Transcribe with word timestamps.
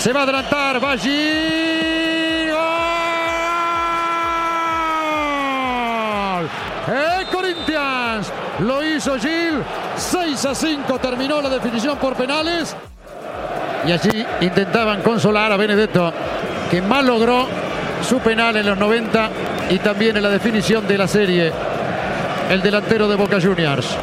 Se 0.00 0.12
va 0.14 0.20
a 0.20 0.22
adelantar, 0.22 0.82
va 0.82 0.92
allí. 0.92 2.48
¡Gol! 2.48 2.58
¡Eh, 6.88 7.26
Corinthians! 7.30 8.32
Lo 8.60 8.82
hizo 8.82 9.18
Gil. 9.18 9.62
6 9.96 10.44
a 10.46 10.54
5 10.54 10.98
terminó 11.00 11.42
la 11.42 11.50
definición 11.50 11.98
por 11.98 12.14
penales. 12.14 12.74
Y 13.86 13.92
allí 13.92 14.24
intentaban 14.40 15.02
consolar 15.02 15.52
a 15.52 15.58
Benedetto, 15.58 16.10
que 16.70 16.80
mal 16.80 17.06
logró 17.06 17.46
su 18.02 18.20
penal 18.20 18.56
en 18.56 18.64
los 18.64 18.78
90 18.78 19.28
y 19.68 19.80
también 19.80 20.16
en 20.16 20.22
la 20.22 20.30
definición 20.30 20.88
de 20.88 20.96
la 20.96 21.06
serie. 21.08 21.52
El 22.48 22.62
delantero 22.62 23.06
de 23.06 23.16
Boca 23.16 23.38
Juniors. 23.38 23.98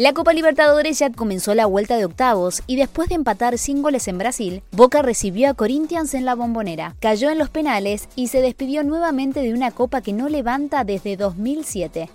La 0.00 0.14
Copa 0.14 0.32
Libertadores 0.32 0.98
ya 0.98 1.12
comenzó 1.12 1.54
la 1.54 1.66
vuelta 1.66 1.98
de 1.98 2.06
octavos 2.06 2.62
y 2.66 2.76
después 2.76 3.10
de 3.10 3.16
empatar 3.16 3.58
sin 3.58 3.82
goles 3.82 4.08
en 4.08 4.16
Brasil, 4.16 4.62
Boca 4.72 5.02
recibió 5.02 5.50
a 5.50 5.52
Corinthians 5.52 6.14
en 6.14 6.24
la 6.24 6.34
bombonera, 6.34 6.96
cayó 7.00 7.28
en 7.28 7.36
los 7.36 7.50
penales 7.50 8.08
y 8.16 8.28
se 8.28 8.40
despidió 8.40 8.82
nuevamente 8.82 9.40
de 9.40 9.52
una 9.52 9.72
copa 9.72 10.00
que 10.00 10.14
no 10.14 10.30
levanta 10.30 10.84
desde 10.84 11.18
2007. 11.18 12.08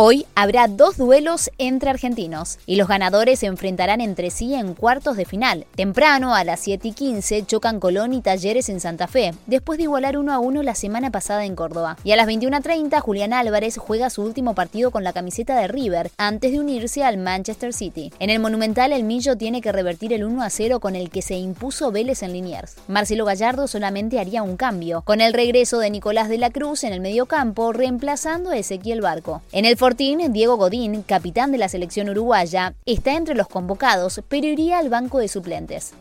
Hoy 0.00 0.26
habrá 0.36 0.68
dos 0.68 0.96
duelos 0.96 1.50
entre 1.58 1.90
argentinos 1.90 2.60
y 2.66 2.76
los 2.76 2.86
ganadores 2.86 3.40
se 3.40 3.46
enfrentarán 3.46 4.00
entre 4.00 4.30
sí 4.30 4.54
en 4.54 4.74
cuartos 4.74 5.16
de 5.16 5.24
final. 5.24 5.66
Temprano, 5.74 6.36
a 6.36 6.44
las 6.44 6.60
7 6.60 6.86
y 6.86 6.92
15, 6.92 7.44
chocan 7.46 7.80
Colón 7.80 8.12
y 8.12 8.22
Talleres 8.22 8.68
en 8.68 8.78
Santa 8.78 9.08
Fe, 9.08 9.34
después 9.48 9.76
de 9.76 9.82
igualar 9.82 10.16
1 10.16 10.32
a 10.32 10.38
1 10.38 10.62
la 10.62 10.76
semana 10.76 11.10
pasada 11.10 11.46
en 11.46 11.56
Córdoba. 11.56 11.96
Y 12.04 12.12
a 12.12 12.16
las 12.16 12.28
21.30, 12.28 13.00
Julián 13.00 13.32
Álvarez 13.32 13.76
juega 13.76 14.08
su 14.08 14.22
último 14.22 14.54
partido 14.54 14.92
con 14.92 15.02
la 15.02 15.12
camiseta 15.12 15.58
de 15.58 15.66
River 15.66 16.12
antes 16.16 16.52
de 16.52 16.60
unirse 16.60 17.02
al 17.02 17.16
Manchester 17.16 17.72
City. 17.72 18.12
En 18.20 18.30
el 18.30 18.38
Monumental, 18.38 18.92
el 18.92 19.02
Millo 19.02 19.36
tiene 19.36 19.60
que 19.60 19.72
revertir 19.72 20.12
el 20.12 20.22
1 20.22 20.44
a 20.44 20.50
0 20.50 20.78
con 20.78 20.94
el 20.94 21.10
que 21.10 21.22
se 21.22 21.34
impuso 21.34 21.90
Vélez 21.90 22.22
en 22.22 22.34
Liniers. 22.34 22.76
Marcelo 22.86 23.24
Gallardo 23.24 23.66
solamente 23.66 24.20
haría 24.20 24.44
un 24.44 24.56
cambio, 24.56 25.02
con 25.02 25.20
el 25.20 25.32
regreso 25.32 25.80
de 25.80 25.90
Nicolás 25.90 26.28
de 26.28 26.38
la 26.38 26.50
Cruz 26.50 26.84
en 26.84 26.92
el 26.92 27.00
mediocampo, 27.00 27.72
reemplazando 27.72 28.50
a 28.50 28.56
Ezequiel 28.56 29.00
Barco. 29.00 29.42
En 29.50 29.64
el 29.64 29.76
Fortín, 29.88 30.34
Diego 30.34 30.58
Godín, 30.58 31.00
capitán 31.00 31.50
de 31.50 31.56
la 31.56 31.70
selección 31.70 32.10
uruguaya, 32.10 32.74
está 32.84 33.14
entre 33.14 33.34
los 33.34 33.48
convocados, 33.48 34.20
pero 34.28 34.46
iría 34.46 34.78
al 34.78 34.90
banco 34.90 35.16
de 35.18 35.28
suplentes. 35.28 35.94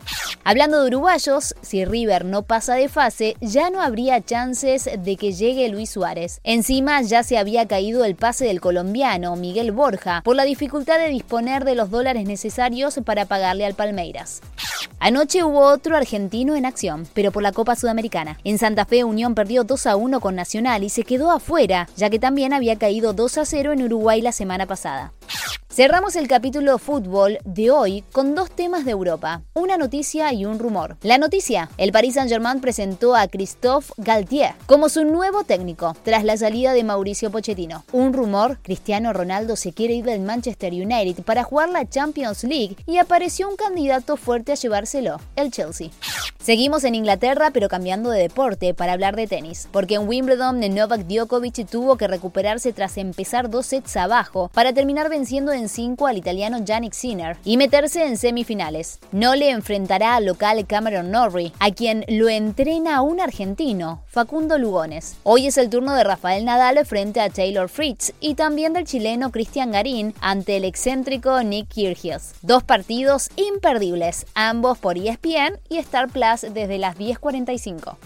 Hablando 0.44 0.82
de 0.82 0.88
uruguayos, 0.88 1.56
si 1.62 1.86
River 1.86 2.26
no 2.26 2.42
pasa 2.42 2.76
de 2.76 2.90
fase, 2.90 3.38
ya 3.40 3.70
no 3.70 3.82
habría 3.82 4.20
chances 4.22 4.90
de 5.00 5.16
que 5.16 5.32
llegue 5.32 5.70
Luis 5.70 5.90
Suárez. 5.90 6.42
Encima 6.44 7.02
ya 7.02 7.24
se 7.24 7.38
había 7.38 7.66
caído 7.66 8.04
el 8.04 8.16
pase 8.16 8.44
del 8.44 8.60
colombiano 8.60 9.38
Miguel 9.38 9.72
Borja 9.72 10.22
por 10.26 10.36
la 10.36 10.44
dificultad 10.44 11.00
de 11.00 11.08
disponer 11.08 11.64
de 11.64 11.76
los 11.76 11.90
dólares 11.90 12.26
necesarios 12.26 13.00
para 13.06 13.26
pagarle 13.26 13.66
al 13.66 13.74
Palmeiras. 13.74 14.42
Anoche 15.00 15.44
hubo 15.44 15.60
otro 15.60 15.96
argentino 15.96 16.56
en 16.56 16.66
acción, 16.66 17.08
pero 17.14 17.32
por 17.32 17.44
la 17.44 17.52
Copa 17.52 17.76
Sudamericana. 17.76 18.40
En 18.44 18.58
Santa 18.58 18.86
Fe, 18.86 19.04
Unión 19.04 19.36
perdió 19.36 19.64
2 19.64 19.86
a 19.86 19.96
1 19.96 20.20
con 20.20 20.36
Nacional 20.36 20.84
y 20.84 20.90
se 20.90 21.04
quedó 21.04 21.32
afuera, 21.32 21.88
ya 21.96 22.10
que 22.10 22.20
también 22.20 22.52
había 22.52 22.78
caído 22.78 23.14
2 23.14 23.38
a 23.38 23.46
0 23.46 23.74
en 23.74 23.77
Uruguay 23.82 24.22
la 24.22 24.32
semana 24.32 24.66
pasada. 24.66 25.14
Cerramos 25.78 26.16
el 26.16 26.28
capítulo 26.28 26.80
fútbol 26.80 27.38
de 27.46 27.70
hoy 27.70 28.04
con 28.12 28.34
dos 28.34 28.50
temas 28.50 28.84
de 28.84 28.90
Europa, 28.90 29.44
una 29.54 29.78
noticia 29.78 30.34
y 30.34 30.44
un 30.44 30.58
rumor. 30.58 30.98
La 31.04 31.20
noticia, 31.20 31.70
el 31.78 31.92
Paris 31.92 32.16
Saint-Germain 32.16 32.62
presentó 32.62 33.16
a 33.16 33.28
Christophe 33.28 33.94
Galtier 33.98 34.56
como 34.66 34.90
su 34.90 35.06
nuevo 35.06 35.44
técnico 35.44 35.96
tras 36.02 36.24
la 36.24 36.36
salida 36.36 36.74
de 36.74 36.84
Mauricio 36.84 37.30
Pochettino. 37.30 37.84
Un 37.92 38.14
rumor, 38.14 38.58
Cristiano 38.64 39.14
Ronaldo 39.14 39.56
se 39.56 39.72
quiere 39.72 39.94
ir 39.94 40.06
del 40.06 40.22
Manchester 40.22 40.74
United 40.74 41.24
para 41.24 41.44
jugar 41.44 41.70
la 41.70 41.88
Champions 41.88 42.44
League 42.44 42.78
y 42.88 42.98
apareció 42.98 43.48
un 43.48 43.56
candidato 43.56 44.18
fuerte 44.18 44.54
a 44.54 44.56
llevárselo, 44.56 45.20
el 45.36 45.52
Chelsea. 45.52 45.92
Seguimos 46.48 46.86
en 46.86 46.96
Inglaterra 46.96 47.52
pero 47.52 47.68
cambiando 47.68 48.10
de 48.10 48.22
deporte 48.22 48.74
para 48.74 48.94
hablar 48.94 49.18
de 49.18 49.28
tenis, 49.28 49.68
porque 49.74 49.96
en 49.96 50.08
Wimbledon 50.08 50.62
Novak 50.74 51.02
Djokovic 51.02 51.70
tuvo 51.70 51.98
que 51.98 52.08
recuperarse 52.08 52.72
tras 52.72 52.98
empezar 52.98 53.50
dos 53.50 53.66
sets 53.66 53.98
abajo 53.98 54.50
para 54.54 54.72
terminar 54.72 55.10
venciendo 55.10 55.52
en 55.52 55.68
5 55.68 56.08
al 56.08 56.18
italiano 56.18 56.60
Yannick 56.64 56.94
Sinner 56.94 57.36
y 57.44 57.58
meterse 57.58 58.06
en 58.06 58.16
semifinales. 58.16 59.00
No 59.12 59.36
le 59.36 59.50
enfrentará 59.50 60.16
al 60.16 60.26
local 60.26 60.66
Cameron 60.66 61.12
Norrie, 61.12 61.52
a 61.60 61.72
quien 61.72 62.06
lo 62.08 62.30
entrena 62.30 63.02
un 63.02 63.20
argentino, 63.20 64.04
Facundo 64.08 64.58
Lugones. 64.58 65.18
Hoy 65.24 65.48
es 65.48 65.58
el 65.58 65.70
turno 65.70 65.96
de 65.96 66.06
Rafael 66.06 66.46
Nadal 66.46 66.86
frente 66.86 67.20
a 67.20 67.30
Taylor 67.30 67.68
Fritz 67.68 68.14
y 68.22 68.36
también 68.36 68.72
del 68.72 68.86
chileno 68.86 69.34
Cristian 69.34 69.74
Garín 69.74 70.14
ante 70.22 70.56
el 70.56 70.64
excéntrico 70.64 71.44
Nick 71.44 71.68
Kyrgios. 71.68 72.36
Dos 72.42 72.64
partidos 72.64 73.32
imperdibles, 73.36 74.26
ambos 74.34 74.78
por 74.78 74.98
ESPN 74.98 75.60
y 75.68 75.80
Star 75.80 76.08
Plus 76.08 76.37
desde 76.42 76.78
las 76.78 76.98
10.45. 76.98 77.98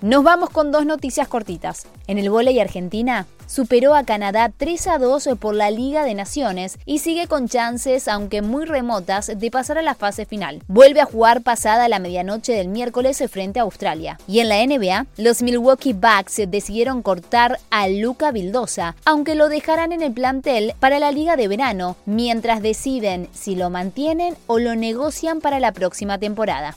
Nos 0.00 0.22
vamos 0.22 0.50
con 0.50 0.70
dos 0.70 0.86
noticias 0.86 1.26
cortitas. 1.26 1.86
En 2.06 2.18
el 2.18 2.30
volei 2.30 2.60
Argentina 2.60 3.26
superó 3.46 3.96
a 3.96 4.04
Canadá 4.04 4.52
3 4.56 4.86
a 4.86 4.98
2 4.98 5.30
por 5.40 5.56
la 5.56 5.72
Liga 5.72 6.04
de 6.04 6.14
Naciones 6.14 6.78
y 6.84 6.98
sigue 7.00 7.26
con 7.26 7.48
chances, 7.48 8.06
aunque 8.06 8.40
muy 8.40 8.64
remotas, 8.64 9.32
de 9.34 9.50
pasar 9.50 9.78
a 9.78 9.82
la 9.82 9.96
fase 9.96 10.24
final. 10.24 10.62
Vuelve 10.68 11.00
a 11.00 11.06
jugar 11.06 11.42
pasada 11.42 11.88
la 11.88 11.98
medianoche 11.98 12.52
del 12.52 12.68
miércoles 12.68 13.20
frente 13.28 13.58
a 13.58 13.62
Australia. 13.62 14.20
Y 14.28 14.38
en 14.38 14.48
la 14.48 14.64
NBA, 14.64 15.06
los 15.16 15.42
Milwaukee 15.42 15.94
Bucks 15.94 16.42
decidieron 16.46 17.02
cortar 17.02 17.58
a 17.70 17.88
Luca 17.88 18.30
Vildosa, 18.30 18.94
aunque 19.04 19.34
lo 19.34 19.48
dejarán 19.48 19.92
en 19.92 20.02
el 20.02 20.12
plantel 20.12 20.74
para 20.78 21.00
la 21.00 21.10
liga 21.10 21.36
de 21.36 21.48
verano, 21.48 21.96
mientras 22.06 22.62
deciden 22.62 23.28
si 23.32 23.56
lo 23.56 23.68
mantienen 23.68 24.36
o 24.46 24.60
lo 24.60 24.76
negocian 24.76 25.40
para 25.40 25.58
la 25.58 25.72
próxima 25.72 26.18
temporada. 26.18 26.76